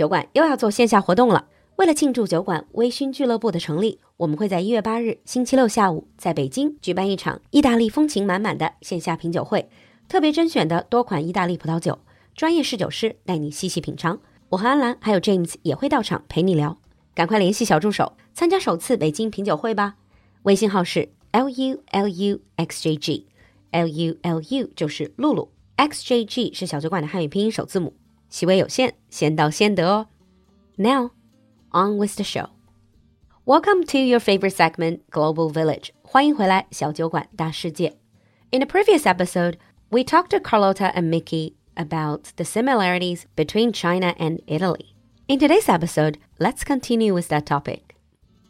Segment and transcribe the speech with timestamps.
[0.00, 1.46] 酒馆又要做线下活动了。
[1.76, 9.68] 为了庆祝酒馆微醺俱乐部的成立，我们会在一月八日星期六下午在北京举办一场意大利风情满满的线下品酒会，
[10.08, 11.98] 特别甄选的多款意大利葡萄酒，
[12.34, 14.18] 专业侍酒师带你细细品尝。
[14.48, 16.78] 我和安兰还有 James 也会到场陪你聊，
[17.14, 19.96] 赶快联系小助手参加首次北京品酒会吧。
[20.44, 27.92] 微信号是 l u l u x j g，l u l u 就是露露，x j g 是小酒馆的汉语拼音首字母。
[28.29, 30.07] 席位有限，先到先得哦。
[30.77, 32.47] Now。on with the show.
[33.45, 35.89] Welcome to your favorite segment, Global Village.
[36.01, 37.97] 欢迎回来，小酒馆大世界。
[38.51, 39.57] In the previous episode,
[39.89, 44.95] we talked to Carlotta and Mickey about the similarities between China and Italy.
[45.27, 47.95] In today's episode, let's continue with that topic.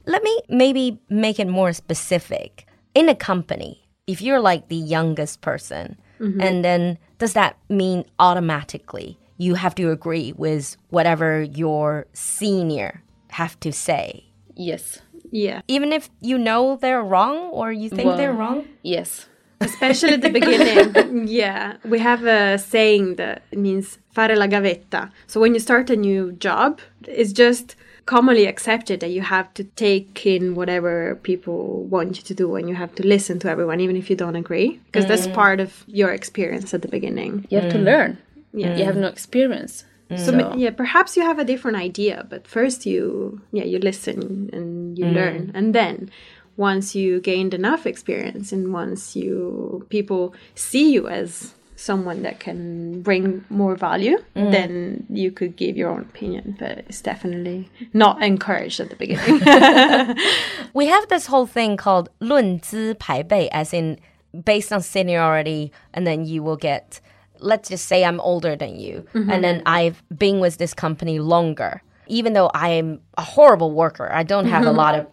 [0.05, 2.67] Let me maybe make it more specific.
[2.93, 9.17] In a company, if you're like the youngest person, and then does that mean automatically
[9.40, 15.00] you have to agree with whatever your senior have to say, Yes.
[15.32, 15.62] Yeah.
[15.68, 18.68] even if you know they're wrong or you think they're wrong?
[18.82, 19.26] Yes.
[19.60, 21.28] Especially at the beginning.
[21.40, 21.76] yeah.
[21.84, 25.10] We have a saying that means fare la gavetta.
[25.26, 27.76] So when you start a new job, it's just
[28.06, 32.68] commonly accepted that you have to take in whatever people want you to do and
[32.68, 35.34] you have to listen to everyone even if you don't agree because that's mm.
[35.34, 37.46] part of your experience at the beginning.
[37.50, 37.84] You have to mm.
[37.84, 38.18] learn
[38.53, 38.75] Yeah.
[38.77, 39.83] You have no experience.
[40.15, 44.49] So ma- yeah, perhaps you have a different idea, but first you yeah, you listen
[44.53, 45.51] and you learn.
[45.55, 46.09] And then
[46.57, 53.01] once you gained enough experience and once you people see you as someone that can
[53.01, 56.55] bring more value, then you could give your own opinion.
[56.57, 59.41] But it's definitely not encouraged at the beginning.
[60.73, 63.97] We have this whole thing called 论资排辈, as in
[64.33, 67.01] based on seniority, and then you will get,
[67.40, 69.42] let's just say I'm older than you, and mm-hmm.
[69.42, 71.82] then I've been with this company longer.
[72.06, 74.76] Even though I'm a horrible worker, I don't have a mm-hmm.
[74.76, 75.06] lot of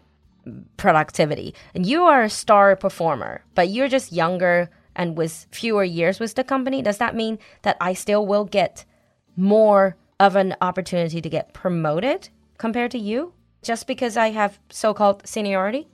[0.78, 6.20] productivity, and you are a star performer, but you're just younger and with fewer years
[6.20, 8.84] with the company, does that mean that I still will get
[9.36, 14.96] more of an opportunity to get promoted compared to you just because I have so
[14.96, 15.88] called seniority?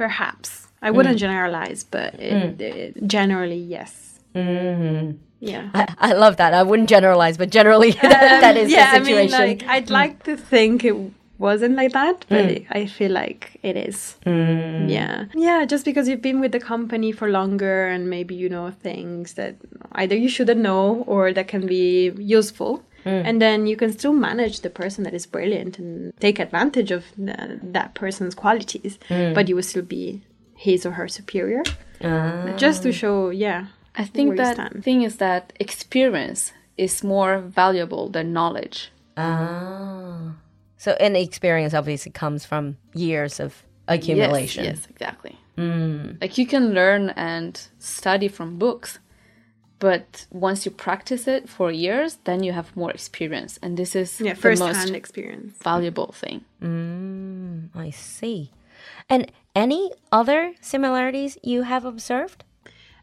[0.00, 0.66] perhaps.
[0.80, 1.26] I wouldn't mm.
[1.26, 2.60] generalize, but it, mm.
[2.60, 4.18] it- generally yes.
[4.34, 5.18] Mm-hmm.
[5.40, 5.70] Yeah.
[5.74, 6.54] I, I love that.
[6.54, 9.34] I wouldn't generalize, but generally um, that is yeah, the situation.
[9.34, 9.90] I mean, like, I'd mm.
[9.90, 10.94] like to think it
[11.38, 12.66] wasn't like that, but mm.
[12.70, 14.16] I feel like it is.
[14.26, 14.90] Mm.
[14.90, 15.24] Yeah.
[15.34, 19.34] Yeah, just because you've been with the company for longer and maybe you know things
[19.34, 19.56] that
[19.92, 22.84] either you shouldn't know or that can be useful.
[23.02, 27.06] And then you can still manage the person that is brilliant and take advantage of
[27.16, 30.20] the, that person's qualities, but you will still be
[30.54, 31.62] his or her superior.
[32.04, 32.52] Ah.
[32.58, 33.68] Just to show, yeah.
[33.96, 34.84] I think that stand.
[34.84, 38.90] thing is that experience is more valuable than knowledge.
[39.16, 40.34] Ah.
[40.76, 44.64] So, and experience obviously comes from years of accumulation.
[44.64, 45.36] Yes, yes, exactly.
[46.22, 48.98] Like you can learn and study from books,
[49.78, 54.20] but once you practice it for years, then you have more experience, and this is
[54.20, 55.52] Yeah, the most experience.
[55.62, 56.44] valuable thing.
[57.74, 58.52] I see.
[59.10, 62.44] And any other similarities you have observed?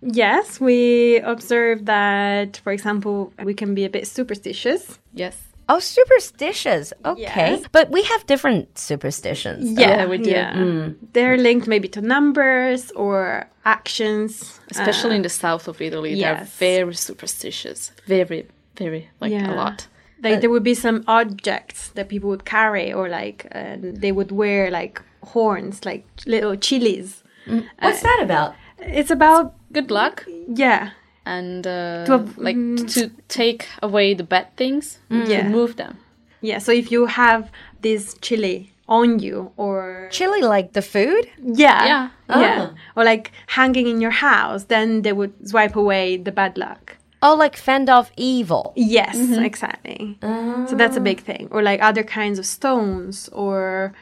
[0.02, 5.00] Yes, we observe that, for example, we can be a bit superstitious.
[5.14, 5.36] Yes.
[5.70, 6.94] Oh, superstitious.
[7.04, 7.22] Okay.
[7.22, 7.66] Yes.
[7.72, 9.76] But we have different superstitions.
[9.76, 9.82] though.
[9.82, 10.30] Yeah, we do.
[10.30, 10.54] Yeah.
[10.54, 10.96] Mm.
[11.12, 14.60] They're linked maybe to numbers or actions.
[14.72, 17.92] Especially uh, in the south of Italy, they're very superstitious.
[18.06, 18.48] Very,
[18.78, 19.54] very, like Yeah.
[19.54, 19.88] a lot.
[20.24, 24.12] Like uh, there would be some objects that people would carry, or like uh, they
[24.12, 27.24] would wear like horns, like little chilies.
[27.46, 27.66] Mm.
[27.80, 28.56] What's uh, that about?
[28.88, 30.26] It's about Good luck.
[30.48, 30.92] yeah,
[31.26, 32.88] And uh, av- like mm.
[32.94, 35.28] to take away the bad things, mm.
[35.28, 35.44] Yeah.
[35.44, 35.98] to move them.
[36.42, 36.60] yeah.
[36.60, 41.28] So if you have this chili on you, or Chili like the food?
[41.44, 42.10] yeah, Yeah.
[42.30, 42.74] yeah, ah.
[42.96, 46.96] or like hanging in your house, then they would swipe away the bad luck.
[47.22, 48.74] Oh, like fend off evil.
[48.76, 49.44] Yes, mm-hmm.
[49.44, 50.18] exactly.
[50.22, 51.04] So that's a ah.
[51.04, 51.50] big thing.
[51.52, 53.94] Or like other kinds of stones or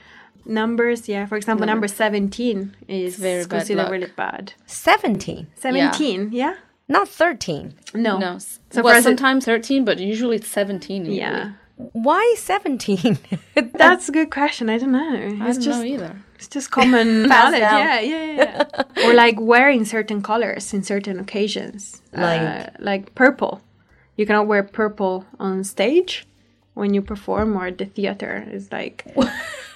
[0.46, 1.08] numbers.
[1.10, 3.92] Yeah, for example, number 17 is very bad considered luck.
[3.92, 4.54] really bad.
[4.66, 6.56] 17, 17, yeah?
[6.88, 7.74] not 13.
[7.94, 8.18] No.
[8.18, 8.38] No.
[8.38, 11.06] So So well, us it- sometimes 13, but usually it's 17.
[11.06, 11.54] in Yeah.
[11.78, 13.18] Why 17?
[13.74, 14.70] That's a good question.
[14.70, 15.00] I don't know.
[15.44, 16.16] I It's don't just know either.
[16.36, 17.60] it's just common knowledge.
[17.60, 18.64] Yeah, yeah, yeah.
[19.06, 22.02] or like wearing certain colors in certain occasions.
[22.14, 22.42] Like?
[22.42, 23.62] uh, like purple.
[24.16, 26.26] You cannot wear purple on stage
[26.76, 28.46] when you perform or at the theater.
[28.50, 29.04] It's like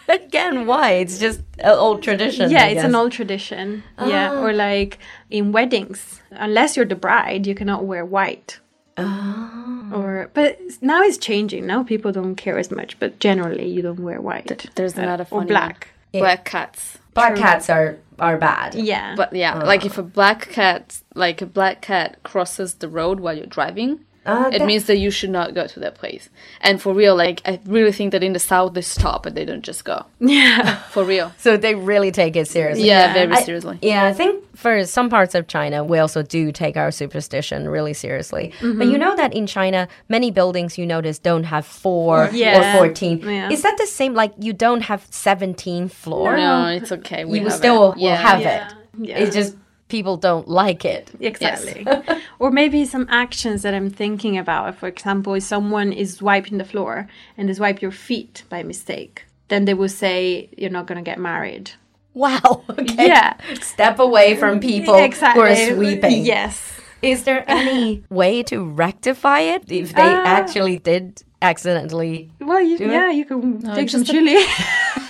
[0.18, 0.94] Again, why?
[0.94, 2.50] It's just an old tradition.
[2.50, 4.98] yeah I it's an old tradition yeah or like
[5.30, 8.60] in weddings unless you're the bride you cannot wear white
[9.00, 9.90] Oh.
[9.94, 11.66] Or but now it's changing.
[11.66, 14.70] Now people don't care as much, but generally you don't wear white.
[14.76, 15.88] There's uh, another or funny or black.
[16.12, 16.22] one.
[16.22, 16.98] Black cats.
[17.14, 18.76] Black cats are are bad.
[18.76, 19.16] Yeah.
[19.16, 20.02] But yeah, like if ah.
[20.02, 24.60] a black cat, like a black cat crosses the road while you're driving, Uh, it
[24.60, 26.30] that- means that you should not go to that place.
[26.62, 29.46] And for real, like I really think that in the south they stop and they
[29.46, 30.06] don't just go.
[30.20, 30.76] yeah.
[30.94, 31.32] For real.
[31.38, 32.86] So they really take it seriously.
[32.88, 33.80] Yeah, very I- seriously.
[33.82, 37.94] yeah, I think for some parts of China, we also do take our superstition really
[37.94, 38.54] seriously.
[38.62, 42.76] But you know that in China, many buildings you notice don't have four Yeah.
[42.76, 43.20] or 14.
[43.20, 43.50] Yeah.
[43.50, 44.14] Is that the same?
[44.14, 46.36] Like you don't have 17 floor?
[46.36, 47.24] No, it's okay.
[47.26, 47.96] We You have still it.
[47.96, 48.16] will Yeah.
[48.16, 48.68] have Yeah.
[48.68, 48.74] it.
[49.02, 49.18] Yeah.
[49.20, 49.56] It's just
[49.90, 51.12] people don't like it.
[51.20, 51.86] Exactly.
[52.40, 54.78] or maybe some actions that I'm thinking about.
[54.78, 57.08] For example, if someone is wiping the floor
[57.38, 61.12] and they swipe your feet by mistake, then they will say you're not going to
[61.12, 61.72] get married.
[62.14, 62.64] Wow.
[62.80, 63.08] Okay.
[63.08, 63.34] Yeah.
[63.62, 66.24] Step away from people who are sweeping.
[66.26, 66.80] Yes.
[67.02, 72.78] Is there any way to rectify it if they Uh, actually did accidentally Well, you,
[72.78, 72.92] Do it?
[72.92, 74.44] yeah, you can take some just a- chili.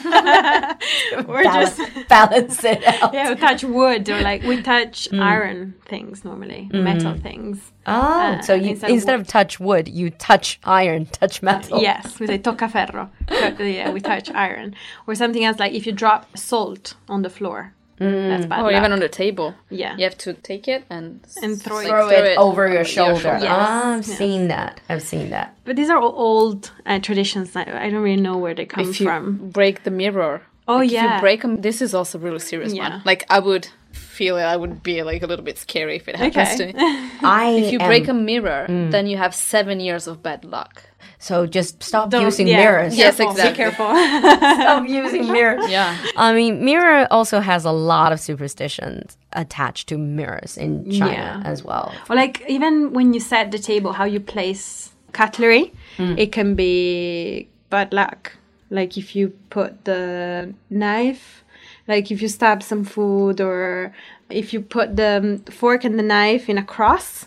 [1.27, 3.13] balance, just balance it out?
[3.13, 5.21] yeah, we touch wood or like we touch Mm.
[5.23, 7.71] iron things normally, metal things.
[7.85, 11.81] Oh, so you instead instead, of of touch wood, you touch iron, touch metal.
[11.81, 13.09] Yes, we say tocca ferro.
[13.59, 14.75] Yeah, we touch iron.
[15.07, 18.59] Or something else like if you drop salt on the floor, that's bad.
[18.61, 18.79] Or luck.
[18.79, 19.53] even on the table.
[19.69, 19.95] Yeah.
[19.97, 23.19] You have to take it and And throw it- Throw it over your shoulder.
[23.19, 23.39] shoulder.
[23.43, 24.17] Yes, Ah, I've yes.
[24.17, 24.79] seen that.
[24.89, 25.47] I've seen that.
[25.65, 27.51] But these are all old uh, traditions.
[27.51, 29.49] that I don't really know where they come If you from.
[29.51, 30.41] break the mirror.
[30.67, 31.15] Oh, like, If yeah.
[31.15, 32.89] you break them, this is also a really serious Yeah.
[32.89, 33.01] one.
[33.05, 33.67] Like I would
[34.19, 34.45] feel it.
[34.53, 36.55] I would be like a little bit scary if it happens Okay.
[36.59, 36.73] to me.
[37.43, 38.89] I If you am- break a mirror, hmm.
[38.95, 40.73] then you have seven years of bad luck.
[41.27, 42.93] so just stop Don't- using yeah, mirrors.
[43.03, 43.51] Yes, exactly.
[43.51, 43.87] Be careful.
[44.63, 45.65] stop using mirrors.
[45.77, 45.91] Yeah.
[46.25, 49.05] I mean, mirror also has a lot of superstitions
[49.43, 51.11] attached to mirrors in China
[51.41, 51.51] Yeah.
[51.51, 51.85] as well.
[52.09, 54.63] or like even when you set the table, how you place
[55.19, 55.65] cutlery,
[55.97, 56.15] hmm.
[56.23, 58.21] it can be bad luck.
[58.77, 61.43] Like if you put the knife,
[61.89, 63.93] like if you stab some food, or
[64.29, 67.25] if you put the fork and the knife in a cross,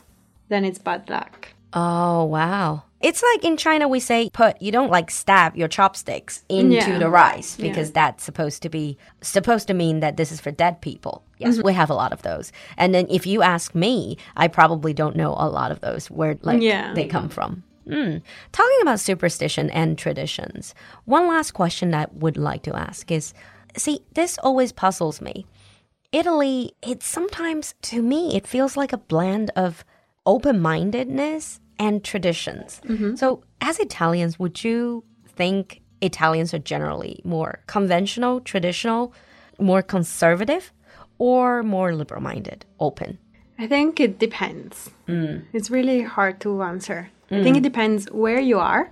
[0.48, 1.48] then it's bad luck.
[1.74, 2.84] Oh, wow.
[3.00, 6.98] It's like in China, we say put, you don't like stab your chopsticks into Yeah.
[6.98, 10.80] the rice because that's supposed to be, supposed to mean that this is for dead
[10.80, 11.24] people.
[11.38, 12.52] Yes, we have a lot of those.
[12.76, 16.38] And then if you ask me, I probably don't know a lot of those where
[16.42, 16.94] like Yeah.
[16.94, 17.64] they come from.
[17.88, 18.22] Mm.
[18.52, 20.72] Talking about superstition and traditions,
[21.04, 23.34] one last question that I would like to ask is
[23.76, 25.46] see, this always puzzles me.
[26.12, 29.84] Italy, it's sometimes, to me, it feels like a blend of
[30.26, 32.80] open mindedness and traditions.
[32.84, 33.16] Mm-hmm.
[33.16, 39.14] So, as Italians, would you think Italians are generally more conventional, traditional,
[39.58, 40.72] more conservative,
[41.18, 43.18] or more liberal minded, open?
[43.58, 44.90] I think it depends.
[45.08, 45.44] Mm.
[45.52, 47.10] It's really hard to answer.
[47.30, 47.42] I mm.
[47.42, 48.90] think it depends where you are.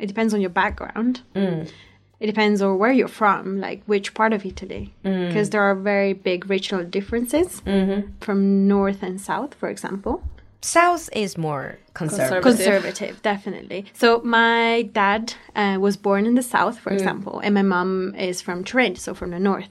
[0.00, 1.20] It depends on your background.
[1.34, 1.70] Mm.
[2.18, 5.28] It depends on where you're from, like which part of Italy, mm.
[5.28, 8.08] because there are very big regional differences mm-hmm.
[8.20, 10.22] from north and south, for example.
[10.62, 12.42] South is more conservative.
[12.42, 13.22] Conservative.
[13.22, 13.86] Definitely.
[13.92, 18.42] So my dad uh, was born in the south, for example, and my mom is
[18.42, 19.68] from Turin, so from the north.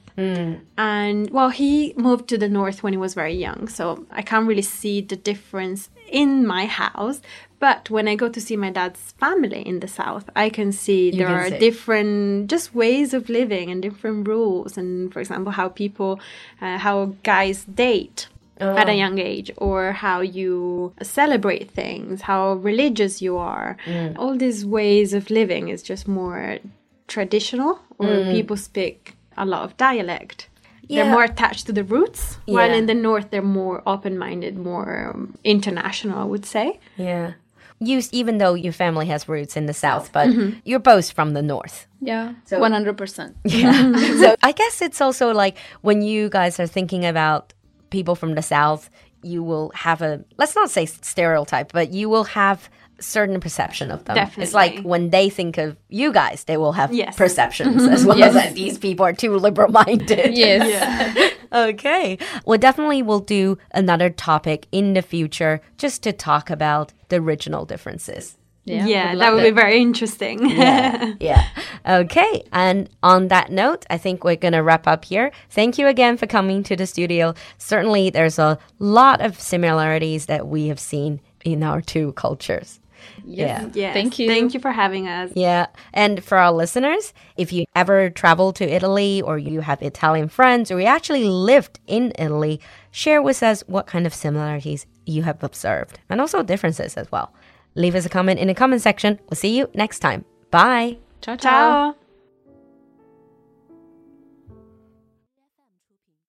[0.78, 4.48] And well, he moved to the north when he was very young, so I can't
[4.48, 7.22] really see the difference in my house.
[7.60, 11.12] But when I go to see my dad's family in the south, I can see
[11.12, 11.58] there can are see.
[11.60, 16.20] different just ways of living and different rules, and for example, how people,
[16.62, 18.28] uh, how guys date
[18.62, 18.78] Oh.
[18.78, 24.18] at a young age or how you celebrate things how religious you are mm.
[24.18, 26.60] all these ways of living is just more
[27.08, 28.32] traditional or mm.
[28.32, 30.48] people speak a lot of dialect
[30.88, 31.04] Yeah.
[31.04, 35.36] they're more attached to the roots while in the north they're more open-minded more um,
[35.44, 37.34] international i would say Yeah.
[37.80, 40.60] You, even though your family has roots in the south, but mm-hmm.
[40.64, 41.88] you're both from the north.
[42.00, 42.36] Yeah.
[42.46, 43.36] so One hundred percent.
[43.44, 43.92] Yeah.
[44.22, 47.52] so I guess it's also like when you guys are thinking about
[47.98, 48.90] people from the South,
[49.24, 54.06] you will have a, let's not say stereotype, but you will have certain perception of
[54.06, 54.18] them.
[54.38, 57.16] It's like when they think of you guys, they will have Yes.
[57.18, 60.34] perceptions as well as that these people are too liberal minded.
[60.46, 61.32] Yes.
[61.54, 62.18] Okay.
[62.46, 67.66] Well, definitely we'll do another topic in the future just to talk about the regional
[67.66, 68.36] differences.
[68.66, 68.86] Yeah.
[68.88, 69.54] yeah, would that would it.
[69.54, 71.48] be very interesting yeah, yeah.
[71.88, 72.44] Okay.
[72.52, 75.32] And on that note, I think we're going to wrap up here.
[75.52, 77.36] Thank you again for coming to the studio.
[77.60, 82.80] Certainly, there's a lot of similarities that we have seen in our two cultures.
[83.24, 83.70] Yeah.
[83.74, 84.28] Yes, Thank you.
[84.28, 85.68] thank you for having us Yeah.
[85.94, 90.72] And for our listeners, if you ever travel to Italy or you have Italian friends
[90.72, 92.60] or you actually lived in Italy,
[92.92, 97.32] share with us what kind of similarities you have observed and also differences as well.
[97.76, 99.20] Leave us a comment in the comment section.
[99.30, 100.26] We'll see you next time.
[100.50, 100.98] Bye.
[101.22, 101.94] Ciao, ciao.
[101.94, 102.05] Ciao.